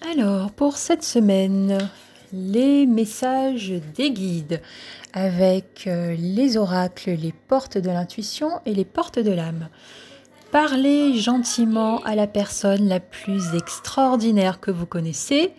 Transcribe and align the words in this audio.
Alors, 0.00 0.52
pour 0.52 0.76
cette 0.76 1.02
semaine, 1.02 1.90
les 2.32 2.86
messages 2.86 3.74
des 3.96 4.12
guides 4.12 4.62
avec 5.12 5.86
euh, 5.88 6.14
les 6.16 6.56
oracles, 6.56 7.10
les 7.10 7.32
portes 7.32 7.78
de 7.78 7.88
l'intuition 7.88 8.60
et 8.64 8.74
les 8.74 8.84
portes 8.84 9.18
de 9.18 9.32
l'âme. 9.32 9.68
Parlez 10.52 11.18
gentiment 11.18 11.98
à 12.04 12.14
la 12.14 12.28
personne 12.28 12.86
la 12.88 13.00
plus 13.00 13.56
extraordinaire 13.56 14.60
que 14.60 14.70
vous 14.70 14.86
connaissez, 14.86 15.52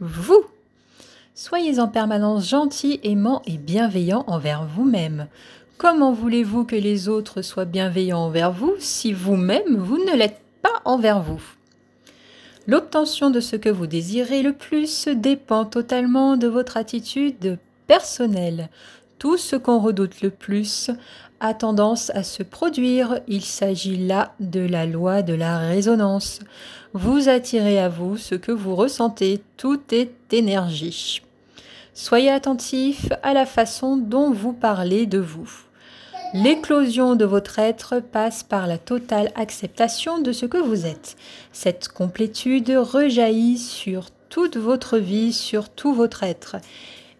vous. 0.00 0.42
Soyez 1.34 1.78
en 1.78 1.88
permanence 1.88 2.48
gentil, 2.48 2.98
aimant 3.02 3.42
et 3.46 3.58
bienveillant 3.58 4.24
envers 4.26 4.64
vous-même. 4.64 5.28
Comment 5.76 6.12
voulez-vous 6.12 6.64
que 6.64 6.76
les 6.76 7.08
autres 7.08 7.42
soient 7.42 7.66
bienveillants 7.66 8.24
envers 8.24 8.52
vous 8.52 8.74
si 8.78 9.12
vous-même 9.12 9.76
vous 9.76 9.98
ne 9.98 10.16
l'êtes 10.16 10.40
pas 10.62 10.80
envers 10.86 11.20
vous? 11.20 11.42
L'obtention 12.68 13.30
de 13.30 13.40
ce 13.40 13.56
que 13.56 13.68
vous 13.68 13.88
désirez 13.88 14.42
le 14.42 14.52
plus 14.52 15.08
dépend 15.08 15.64
totalement 15.64 16.36
de 16.36 16.46
votre 16.46 16.76
attitude 16.76 17.58
personnelle. 17.88 18.68
Tout 19.18 19.36
ce 19.36 19.56
qu'on 19.56 19.80
redoute 19.80 20.22
le 20.22 20.30
plus 20.30 20.90
a 21.40 21.54
tendance 21.54 22.10
à 22.10 22.22
se 22.22 22.44
produire. 22.44 23.18
Il 23.26 23.42
s'agit 23.42 23.96
là 23.96 24.32
de 24.38 24.60
la 24.60 24.86
loi 24.86 25.22
de 25.22 25.34
la 25.34 25.58
résonance. 25.58 26.38
Vous 26.92 27.28
attirez 27.28 27.80
à 27.80 27.88
vous 27.88 28.16
ce 28.16 28.36
que 28.36 28.52
vous 28.52 28.76
ressentez. 28.76 29.42
Tout 29.56 29.80
est 29.90 30.12
énergie. 30.32 31.20
Soyez 31.94 32.30
attentif 32.30 33.08
à 33.24 33.34
la 33.34 33.44
façon 33.44 33.96
dont 33.96 34.30
vous 34.30 34.52
parlez 34.52 35.06
de 35.06 35.18
vous. 35.18 35.50
L'éclosion 36.34 37.14
de 37.14 37.26
votre 37.26 37.58
être 37.58 38.00
passe 38.00 38.42
par 38.42 38.66
la 38.66 38.78
totale 38.78 39.30
acceptation 39.34 40.18
de 40.18 40.32
ce 40.32 40.46
que 40.46 40.56
vous 40.56 40.86
êtes. 40.86 41.16
Cette 41.52 41.88
complétude 41.88 42.70
rejaillit 42.70 43.58
sur 43.58 44.06
toute 44.30 44.56
votre 44.56 44.96
vie, 44.96 45.34
sur 45.34 45.68
tout 45.68 45.92
votre 45.92 46.22
être. 46.22 46.56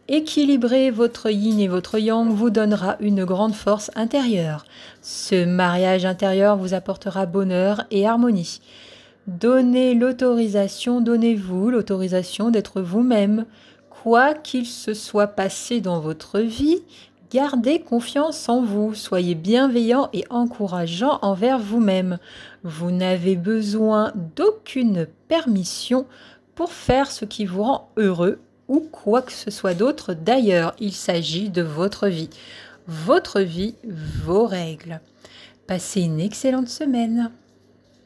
Équilibrer 0.09 0.91
votre 0.91 1.31
yin 1.31 1.61
et 1.61 1.69
votre 1.69 1.99
yang 1.99 2.33
vous 2.33 2.49
donnera 2.49 2.97
une 3.01 3.27
grande 3.27 3.55
force 3.55 3.91
intérieure. 3.97 4.65
Ce 5.03 5.45
mariage 5.45 6.07
intérieur 6.07 6.57
vous 6.57 6.73
apportera 6.73 7.27
bonheur 7.27 7.85
et 7.91 8.07
harmonie. 8.07 8.63
Donnez 9.27 9.93
l'autorisation, 9.95 11.03
donnez-vous 11.03 11.69
l'autorisation 11.69 12.51
d'être 12.51 12.81
vous-même. 12.81 13.45
Quoi 13.91 14.33
qu'il 14.33 14.67
se 14.67 14.95
soit 14.95 15.29
passé 15.29 15.83
dans 15.83 16.01
votre 16.01 16.41
vie, 16.41 16.83
Gardez 17.33 17.81
confiance 17.81 18.47
en 18.51 18.61
vous, 18.61 18.93
soyez 18.93 19.35
bienveillant 19.35 20.11
et 20.13 20.25
encourageant 20.29 21.19
envers 21.23 21.59
vous-même. 21.59 22.19
Vous, 22.63 22.91
n'avez 22.91 23.37
besoin 23.37 24.13
d'aucune 24.37 25.07
permission 25.29 26.05
pour 26.55 26.73
faire 26.73 27.11
ce 27.11 27.25
qui 27.25 27.47
vous 27.47 27.63
rend 27.63 27.89
heureux 27.97 28.39
ou 28.69 28.81
quoi 28.81 29.23
que 29.23 29.33
ce 29.33 29.51
soit 29.51 29.73
d'autre. 29.73 30.13
D'ailleurs, 30.13 30.75
il 30.79 30.93
s'agit 30.93 31.49
de 31.49 31.63
votre 31.63 32.07
vie. 32.09 32.29
Votre 32.87 33.41
vie, 33.41 33.77
vos 33.83 34.45
règles. 34.45 35.01
Passez 35.67 36.03
une 36.03 36.21
excellente 36.21 36.69
semaine. 36.69 37.31